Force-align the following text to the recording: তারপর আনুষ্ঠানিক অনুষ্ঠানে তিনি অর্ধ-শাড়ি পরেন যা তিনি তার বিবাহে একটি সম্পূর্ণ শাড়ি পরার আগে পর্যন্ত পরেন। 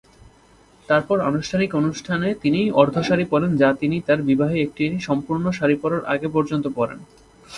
তারপর 0.89 1.17
আনুষ্ঠানিক 1.21 1.71
অনুষ্ঠানে 1.75 2.27
তিনি 2.41 2.61
অর্ধ-শাড়ি 2.73 3.25
পরেন 3.25 3.51
যা 3.57 3.69
তিনি 3.73 3.97
তার 4.07 4.19
বিবাহে 4.21 4.57
একটি 4.61 4.85
সম্পূর্ণ 4.99 5.45
শাড়ি 5.51 5.75
পরার 5.81 6.03
আগে 6.05 6.27
পর্যন্ত 6.27 6.65
পরেন। 6.75 6.99